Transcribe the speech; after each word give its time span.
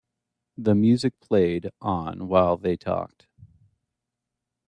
The 0.57 0.73
music 0.73 1.19
played 1.19 1.69
on 1.79 2.27
while 2.27 2.57
they 2.57 2.75
talked. 2.75 3.27